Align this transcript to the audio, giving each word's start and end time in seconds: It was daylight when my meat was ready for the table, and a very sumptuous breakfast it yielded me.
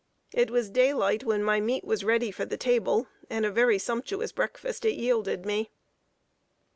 It 0.33 0.49
was 0.49 0.71
daylight 0.71 1.23
when 1.23 1.43
my 1.43 1.59
meat 1.59 1.83
was 1.85 2.03
ready 2.03 2.31
for 2.31 2.43
the 2.43 2.57
table, 2.57 3.05
and 3.29 3.45
a 3.45 3.51
very 3.51 3.77
sumptuous 3.77 4.31
breakfast 4.31 4.83
it 4.83 4.95
yielded 4.95 5.45
me. 5.45 5.69